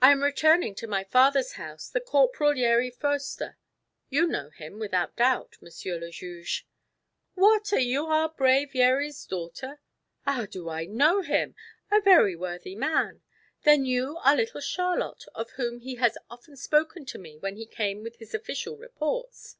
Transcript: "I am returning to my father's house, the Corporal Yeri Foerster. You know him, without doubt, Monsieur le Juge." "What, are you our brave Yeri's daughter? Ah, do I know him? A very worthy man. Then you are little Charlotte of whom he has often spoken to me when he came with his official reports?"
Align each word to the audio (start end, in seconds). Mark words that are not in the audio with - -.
"I 0.00 0.12
am 0.12 0.22
returning 0.22 0.76
to 0.76 0.86
my 0.86 1.02
father's 1.02 1.54
house, 1.54 1.88
the 1.88 2.00
Corporal 2.00 2.56
Yeri 2.56 2.88
Foerster. 2.88 3.58
You 4.08 4.28
know 4.28 4.50
him, 4.50 4.78
without 4.78 5.16
doubt, 5.16 5.56
Monsieur 5.60 5.98
le 5.98 6.12
Juge." 6.12 6.68
"What, 7.34 7.72
are 7.72 7.80
you 7.80 8.06
our 8.06 8.28
brave 8.28 8.76
Yeri's 8.76 9.26
daughter? 9.26 9.80
Ah, 10.24 10.46
do 10.48 10.68
I 10.68 10.84
know 10.84 11.22
him? 11.22 11.56
A 11.90 12.00
very 12.00 12.36
worthy 12.36 12.76
man. 12.76 13.22
Then 13.64 13.84
you 13.84 14.18
are 14.18 14.36
little 14.36 14.60
Charlotte 14.60 15.24
of 15.34 15.50
whom 15.56 15.80
he 15.80 15.96
has 15.96 16.16
often 16.30 16.56
spoken 16.56 17.04
to 17.06 17.18
me 17.18 17.36
when 17.36 17.56
he 17.56 17.66
came 17.66 18.04
with 18.04 18.18
his 18.20 18.32
official 18.32 18.76
reports?" 18.76 19.56